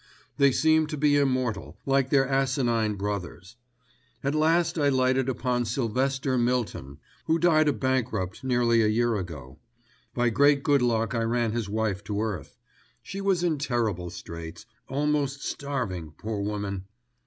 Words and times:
They 0.37 0.51
seem 0.51 0.87
to 0.87 0.97
be 0.97 1.15
immortal, 1.15 1.77
like 1.85 2.09
their 2.09 2.27
asinine 2.27 2.95
brothers. 2.95 3.57
At 4.23 4.33
last 4.33 4.79
I 4.79 4.89
lighted 4.89 5.29
upon 5.29 5.63
Sylvester 5.65 6.39
Mylton, 6.39 6.97
who 7.25 7.37
died 7.37 7.67
a 7.67 7.73
bankrupt 7.73 8.43
nearly 8.43 8.81
a 8.81 8.87
year 8.87 9.15
ago. 9.15 9.59
By 10.15 10.31
great 10.31 10.63
good 10.63 10.81
luck 10.81 11.13
I 11.13 11.21
ran 11.21 11.51
his 11.51 11.69
wife 11.69 12.03
to 12.05 12.19
earth. 12.19 12.57
She 13.03 13.21
was 13.21 13.43
in 13.43 13.59
terrible 13.59 14.09
straits, 14.09 14.65
almost 14.87 15.43
starving, 15.43 16.15
poor 16.17 16.41
woman." 16.41 16.85